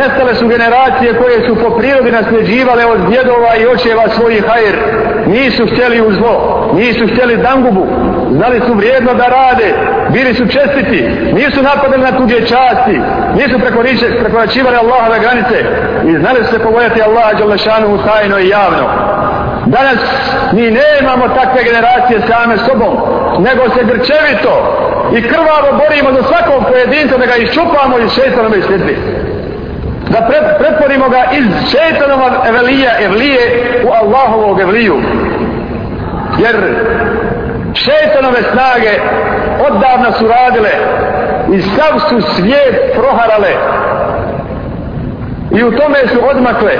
Nestale 0.00 0.34
su 0.34 0.48
generacije 0.48 1.18
koje 1.18 1.46
su 1.46 1.56
po 1.56 1.70
prirodi 1.78 2.10
nasljeđivale 2.10 2.86
od 2.86 3.00
djedova 3.08 3.56
i 3.56 3.66
očeva 3.66 4.08
svojih 4.08 4.44
hajr. 4.46 4.74
Nisu 5.26 5.66
htjeli 5.66 6.00
u 6.00 6.12
zlo, 6.12 6.70
nisu 6.76 7.06
htjeli 7.06 7.36
dangubu, 7.36 7.86
znali 8.30 8.60
su 8.66 8.74
vrijedno 8.74 9.14
da 9.14 9.26
rade, 9.26 9.74
bili 10.08 10.34
su 10.34 10.46
čestiti, 10.46 11.08
nisu 11.32 11.62
napadali 11.62 12.02
na 12.02 12.18
tuđe 12.18 12.40
časti, 12.40 13.00
nisu 13.36 13.58
prekoračivali 14.22 14.76
Allahove 14.76 15.18
granice 15.20 15.58
i 16.08 16.18
znali 16.18 16.44
su 16.44 16.50
se 16.52 16.58
povojati 16.58 17.02
Allaha 17.02 17.32
Đalešanu 17.32 17.98
tajno 18.06 18.38
i 18.38 18.48
javno. 18.48 18.86
Danas 19.66 19.98
mi 20.52 20.62
nemamo 20.62 21.28
takve 21.28 21.64
generacije 21.64 22.20
same 22.28 22.56
sobom, 22.58 22.94
nego 23.38 23.62
se 23.74 23.84
grčevito 23.84 24.54
i 25.16 25.22
krvavo 25.22 25.68
borimo 25.82 26.12
za 26.12 26.22
svakog 26.28 26.64
pojedinca 26.70 27.16
da 27.18 27.26
ga 27.26 27.36
iščupamo 27.36 27.98
iz 27.98 28.10
šestanove 28.12 28.62
sljedbe 28.62 28.94
da 30.10 30.20
pre, 30.26 30.38
pretvorimo 30.58 31.08
ga 31.08 31.24
iz 31.32 31.46
šetanova 31.70 32.30
evelija, 32.48 32.90
evlije 33.00 33.40
u 33.84 33.88
Allahovog 33.92 34.60
evliju. 34.60 34.96
Jer 36.38 36.56
šetanove 37.74 38.42
snage 38.52 38.90
odavna 39.68 40.12
su 40.12 40.28
radile 40.28 40.70
i 41.52 41.62
sav 41.62 41.98
su 42.08 42.20
svijet 42.20 42.94
proharale 42.94 43.50
i 45.50 45.64
u 45.64 45.70
tome 45.76 45.98
su 46.12 46.18
odmakle 46.30 46.72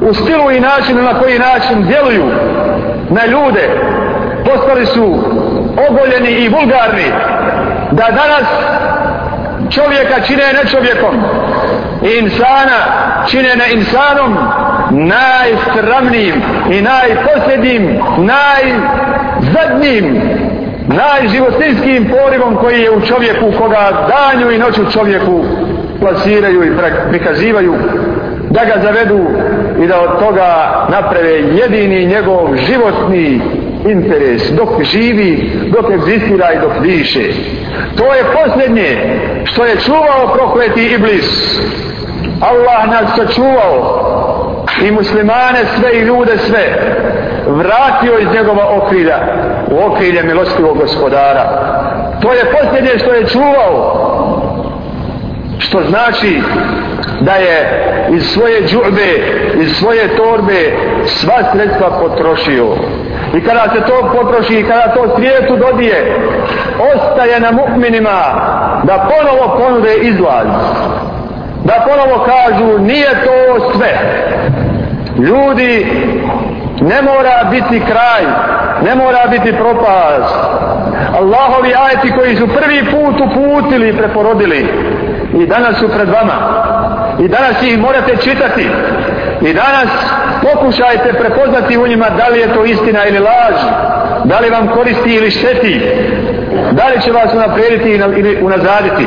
u 0.00 0.14
stilu 0.14 0.50
i 0.50 0.60
načinu 0.60 1.02
na 1.02 1.18
koji 1.20 1.38
način 1.38 1.82
djeluju 1.82 2.30
na 3.10 3.26
ljude 3.26 3.68
postali 4.44 4.86
su 4.86 5.18
ogoljeni 5.90 6.30
i 6.30 6.48
vulgarni 6.48 7.12
da 7.90 8.04
danas 8.04 8.46
čovjeka 9.74 10.20
čine 10.26 10.52
nečovjekom. 10.62 11.22
Insana 12.18 12.80
čine 13.26 13.56
na 13.56 13.66
insanom 13.66 14.36
najstramnijim 14.90 16.42
i 16.70 16.82
najposljednjim, 16.82 18.00
najzadnijim, 18.18 20.20
najživostinskim 20.86 22.10
porivom 22.10 22.56
koji 22.56 22.80
je 22.80 22.90
u 22.90 23.00
čovjeku 23.00 23.52
koga 23.58 24.08
danju 24.08 24.50
i 24.50 24.58
noću 24.58 24.92
čovjeku 24.92 25.44
plasiraju 26.00 26.64
i 26.64 26.76
prikazivaju 27.10 27.74
da 28.50 28.64
ga 28.64 28.82
zavedu 28.82 29.26
i 29.82 29.86
da 29.86 30.00
od 30.00 30.18
toga 30.18 30.86
naprave 30.90 31.32
jedini 31.32 32.06
njegov 32.06 32.56
životni 32.56 33.40
interes 33.88 34.50
dok 34.50 34.82
živi, 34.82 35.52
dok 35.66 35.90
egzistira 35.90 36.52
i 36.52 36.60
dok 36.60 36.82
diše. 36.82 37.32
To 37.96 38.14
je 38.14 38.24
posljednje 38.24 39.18
što 39.44 39.64
je 39.64 39.76
čuvao 39.76 40.34
prokleti 40.34 40.86
iblis. 40.86 41.58
Allah 42.40 42.88
nas 42.90 43.16
sačuvao 43.16 44.12
i 44.82 44.90
muslimane 44.90 45.58
sve 45.78 45.98
i 45.98 46.00
ljude 46.00 46.38
sve 46.38 46.64
vratio 47.46 48.18
iz 48.18 48.28
njegova 48.34 48.76
okrilja 48.76 49.18
u 49.70 49.92
okrilje 49.92 50.22
milostivog 50.22 50.78
gospodara. 50.78 51.44
To 52.22 52.32
je 52.32 52.52
posljednje 52.52 52.98
što 52.98 53.12
je 53.12 53.26
čuvao 53.26 54.12
što 55.58 55.82
znači 55.88 56.40
da 57.20 57.32
je 57.32 57.84
iz 58.10 58.22
svoje 58.26 58.62
džurbe, 58.66 59.12
iz 59.60 59.76
svoje 59.76 60.16
torbe 60.16 60.72
sva 61.06 61.52
sredstva 61.52 61.90
potrošio. 62.00 62.66
I 63.34 63.40
kada 63.40 63.62
se 63.74 63.80
to 63.80 64.12
potroši 64.14 64.54
i 64.54 64.62
kada 64.62 64.94
to 64.94 65.16
svijetu 65.16 65.56
dodije, 65.56 66.16
ostaje 66.94 67.40
na 67.40 67.52
mu'minima 67.52 68.20
da 68.82 69.08
ponovo 69.08 69.58
ponude 69.58 69.94
izlaz. 69.94 70.46
Da 71.64 71.86
ponovo 71.88 72.24
kažu, 72.24 72.78
nije 72.78 73.10
to 73.24 73.70
sve. 73.76 73.98
Ljudi, 75.18 75.86
ne 76.80 77.02
mora 77.02 77.44
biti 77.50 77.80
kraj, 77.80 78.22
ne 78.84 78.94
mora 78.94 79.26
biti 79.30 79.52
propast. 79.52 80.34
Allahovi 81.20 81.74
ajeti 81.74 82.12
koji 82.18 82.36
su 82.36 82.48
prvi 82.48 82.84
put 82.90 83.20
uputili 83.20 83.88
i 83.88 83.96
preporodili 83.96 84.68
i 85.34 85.46
danas 85.46 85.78
su 85.78 85.88
pred 85.88 86.08
vama 86.08 86.62
i 87.18 87.28
danas 87.28 87.62
ih 87.62 87.78
morate 87.78 88.16
čitati 88.16 88.68
i 89.40 89.52
danas 89.54 89.88
pokušajte 90.42 91.12
prepoznati 91.12 91.78
u 91.78 91.86
njima 91.86 92.06
da 92.10 92.28
li 92.28 92.40
je 92.40 92.54
to 92.54 92.64
istina 92.64 93.06
ili 93.06 93.18
laž 93.18 93.54
da 94.24 94.38
li 94.40 94.50
vam 94.50 94.68
koristi 94.68 95.14
ili 95.14 95.30
šteti 95.30 95.80
da 96.72 96.88
li 96.88 97.00
će 97.00 97.12
vas 97.12 97.34
unaprijediti 97.34 97.90
ili 97.90 98.38
unazaditi. 98.42 99.06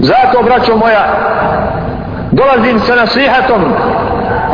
Zato 0.00 0.42
braćo 0.42 0.76
moja 0.76 1.04
dolazim 2.32 2.80
sa 2.80 2.94
nasihatom 2.94 3.62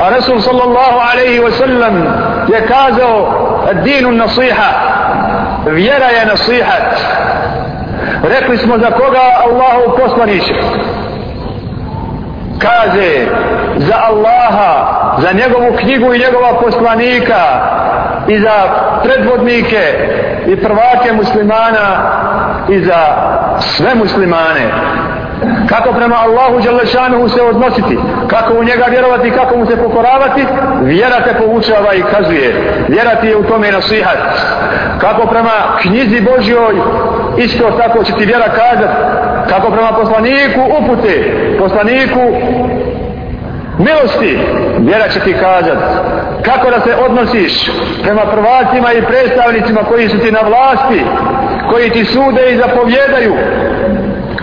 a 0.04 0.08
Resul 0.14 0.40
sallallahu 0.40 0.98
alaihi 1.12 1.40
wa 1.40 1.50
sallam 1.50 1.94
je 2.48 2.66
kazao 2.66 3.32
dinu 3.84 4.12
nasiha 4.12 4.70
vjera 5.66 6.06
je 6.06 6.26
nasihat. 6.26 7.00
Rekli 8.22 8.56
smo 8.56 8.78
za 8.78 8.90
koga 8.90 9.20
Allahu 9.44 9.96
poslaniće 9.98 10.54
kaže 12.58 13.26
za 13.80 13.94
Allaha 14.08 15.00
za 15.18 15.32
njegovu 15.32 15.76
knjigu 15.76 16.14
i 16.14 16.18
njegova 16.18 16.60
poslanika 16.60 17.42
i 18.28 18.38
za 18.38 18.54
predvodnike 19.02 19.82
i 20.46 20.56
prvake 20.56 21.12
muslimana 21.12 22.10
i 22.68 22.80
za 22.80 23.00
sve 23.60 23.94
muslimane 23.94 24.70
kako 25.68 25.92
prema 25.92 26.16
Allahu 26.16 26.60
Đalešanuhu 26.60 27.28
se 27.28 27.42
odnositi, 27.42 27.98
kako 28.26 28.54
u 28.54 28.64
njega 28.64 28.84
vjerovati, 28.90 29.30
kako 29.30 29.56
mu 29.56 29.66
se 29.66 29.76
pokoravati, 29.76 30.46
vjera 30.82 31.20
te 31.24 31.34
poučava 31.34 31.94
i 31.94 32.02
kazuje. 32.02 32.54
Vjera 32.88 33.14
ti 33.14 33.26
je 33.26 33.36
u 33.36 33.42
tome 33.42 33.72
nasihat. 33.72 34.18
Kako 34.98 35.26
prema 35.26 35.50
knjizi 35.80 36.20
Božjoj, 36.20 36.74
isto 37.36 37.70
tako 37.70 38.04
će 38.04 38.12
ti 38.12 38.24
vjera 38.24 38.48
kazati. 38.48 38.94
Kako 39.48 39.70
prema 39.70 39.92
poslaniku 39.92 40.60
upute, 40.78 41.32
poslaniku 41.58 42.20
milosti, 43.86 44.38
vjera 44.78 45.08
će 45.08 45.20
ti 45.20 45.32
kazat. 45.32 45.78
Kako 46.44 46.70
da 46.70 46.80
se 46.80 46.94
odnosiš 47.04 47.70
prema 48.02 48.22
prvacima 48.22 48.92
i 48.92 49.02
predstavnicima 49.02 49.80
koji 49.80 50.08
su 50.08 50.18
ti 50.18 50.32
na 50.32 50.40
vlasti, 50.40 51.04
koji 51.70 51.90
ti 51.90 52.04
sude 52.04 52.52
i 52.52 52.56
zapovjedaju, 52.56 53.34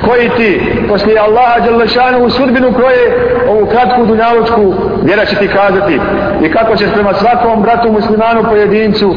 koji 0.05 0.29
ti 0.29 0.61
poslije 0.89 1.19
Allaha 1.19 1.59
Đalešanu 1.59 2.25
u 2.25 2.29
sudbinu 2.29 2.73
kroje 2.73 3.31
ovu 3.49 3.65
kratku 3.65 4.05
dunjalučku 4.05 4.73
vjera 5.03 5.25
će 5.25 5.35
ti 5.35 5.47
kazati 5.47 5.99
i 6.43 6.51
kako 6.51 6.75
ćeš 6.75 6.87
prema 6.93 7.13
svakom 7.13 7.61
bratu 7.61 7.91
muslimanu 7.91 8.43
pojedincu 8.49 9.15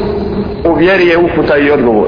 u 0.65 0.73
vjeri 0.73 1.07
je 1.07 1.17
uputa 1.17 1.57
i 1.57 1.71
odgovor 1.71 2.07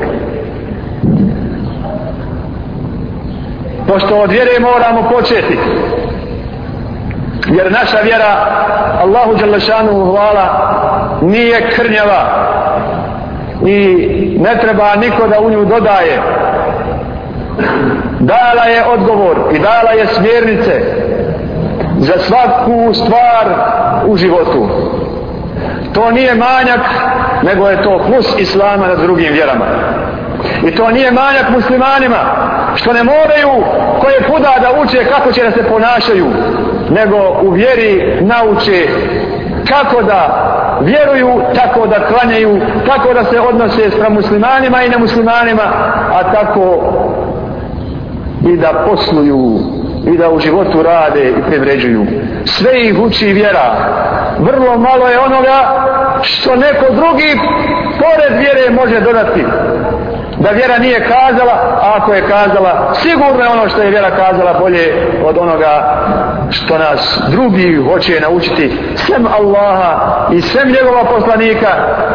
pošto 3.87 4.15
od 4.15 4.31
vjere 4.31 4.51
moramo 4.59 5.09
početi 5.09 5.57
jer 7.53 7.71
naša 7.71 7.97
vjera 7.99 8.35
Allahu 9.01 9.35
Đalešanu 9.35 10.05
hvala 10.05 10.47
nije 11.21 11.69
krnjava 11.69 12.23
i 13.65 13.97
ne 14.39 14.57
treba 14.61 14.95
niko 14.95 15.27
da 15.27 15.39
u 15.39 15.49
nju 15.49 15.65
dodaje 15.65 16.21
dala 18.19 18.63
je 18.63 18.85
odgovor 18.85 19.37
i 19.53 19.59
dala 19.59 19.91
je 19.91 20.07
smjernice 20.07 20.81
za 21.97 22.13
svaku 22.19 22.93
stvar 22.93 23.45
u 24.05 24.17
životu. 24.17 24.67
To 25.93 26.11
nije 26.11 26.35
manjak, 26.35 26.79
nego 27.43 27.67
je 27.67 27.83
to 27.83 28.01
plus 28.07 28.39
islama 28.39 28.87
nad 28.87 28.99
drugim 28.99 29.33
vjerama. 29.33 29.65
I 30.67 30.75
to 30.75 30.91
nije 30.91 31.11
manjak 31.11 31.49
muslimanima, 31.49 32.19
što 32.75 32.93
ne 32.93 33.03
moraju 33.03 33.63
koje 34.01 34.21
puda 34.27 34.53
da 34.61 34.81
uče 34.81 35.05
kako 35.05 35.31
će 35.31 35.43
da 35.43 35.51
se 35.51 35.63
ponašaju, 35.63 36.27
nego 36.89 37.17
u 37.41 37.49
vjeri 37.49 38.17
nauče 38.21 38.87
kako 39.69 40.01
da 40.03 40.49
vjeruju, 40.81 41.41
tako 41.55 41.87
da 41.87 42.07
klanjaju, 42.07 42.59
tako 42.87 43.13
da 43.13 43.23
se 43.23 43.39
odnose 43.39 43.89
s 43.89 44.09
muslimanima 44.09 44.83
i 44.83 44.89
nemuslimanima, 44.89 45.63
a 46.11 46.31
tako 46.33 46.81
i 48.47 48.57
da 48.57 48.85
posluju 48.89 49.59
i 50.13 50.17
da 50.17 50.29
u 50.29 50.39
životu 50.39 50.83
rade 50.83 51.29
i 51.29 51.41
privređuju. 51.49 52.05
Sve 52.45 52.81
ih 52.81 52.99
uči 52.99 53.25
vjera. 53.25 53.75
Vrlo 54.39 54.77
malo 54.77 55.07
je 55.07 55.19
onoga 55.19 55.85
što 56.21 56.55
neko 56.55 56.85
drugi 56.93 57.39
pored 57.99 58.39
vjere 58.39 58.69
može 58.69 58.99
dodati 58.99 59.45
da 60.43 60.49
vjera 60.49 60.77
nije 60.77 60.99
kazala, 60.99 61.53
a 61.81 61.93
ako 61.95 62.13
je 62.13 62.21
kazala, 62.21 62.93
sigurno 62.93 63.43
je 63.43 63.49
ono 63.49 63.69
što 63.69 63.81
je 63.81 63.89
vjera 63.89 64.11
kazala 64.11 64.59
bolje 64.59 64.93
od 65.25 65.37
onoga 65.37 66.03
što 66.49 66.77
nas 66.77 67.19
drugi 67.27 67.75
hoće 67.75 68.19
naučiti 68.19 68.71
sem 68.95 69.25
Allaha 69.39 69.99
i 70.31 70.41
sem 70.41 70.71
njegova 70.71 71.03
poslanika 71.03 71.67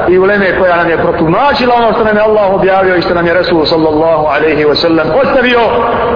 i 0.08 0.18
uleme 0.18 0.58
koja 0.58 0.76
nam 0.76 0.90
je 0.90 0.96
protumačila 0.96 1.74
ono 1.74 1.92
što 1.92 2.04
nam 2.04 2.16
je 2.16 2.22
Allah 2.22 2.54
objavio 2.54 2.96
i 2.96 3.02
što 3.02 3.14
nam 3.14 3.26
je 3.26 3.34
Resul 3.34 3.64
sallallahu 3.64 4.26
alaihi 4.26 4.64
wa 4.64 4.74
sallam 4.74 5.06
ostavio 5.22 5.60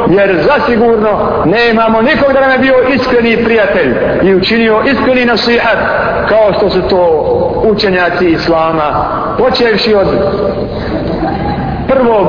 jer 0.08 0.38
zasigurno 0.42 1.42
ne 1.44 1.70
imamo 1.70 2.02
nikog 2.02 2.32
da 2.32 2.40
nam 2.40 2.50
je 2.50 2.58
bio 2.58 2.74
iskreni 2.94 3.44
prijatelj 3.44 3.94
i 4.22 4.34
učinio 4.34 4.82
iskreni 4.86 5.24
nasihat 5.24 5.78
kao 6.28 6.52
što 6.56 6.70
su 6.70 6.82
to 6.82 7.02
učenjaci 7.64 8.28
Islama 8.28 9.04
počevši 9.38 9.94
od 9.94 10.06
prvog 11.92 12.26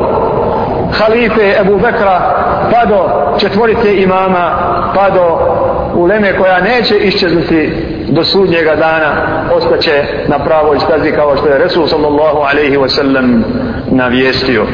halife 0.92 1.56
Ebu 1.62 1.78
Bekra 1.78 2.22
pa 2.72 2.86
do 2.86 3.10
četvorice 3.40 3.96
imama 3.96 4.52
pa 4.96 5.10
do 5.10 5.40
uleme 5.96 6.38
koja 6.38 6.62
neće 6.62 6.96
iščeznuti 6.98 7.72
do 8.08 8.24
sudnjega 8.24 8.76
dana 8.76 9.12
ostaće 9.56 10.04
na 10.28 10.40
pravoj 10.40 10.80
stazi 10.80 11.12
kao 11.12 11.38
što 11.38 11.48
je 11.48 11.58
Resul 11.58 11.88
sallallahu 11.88 12.38
alaihi 12.38 12.78
wa 12.78 12.88
sallam 12.88 13.44
navijestio. 13.92 14.66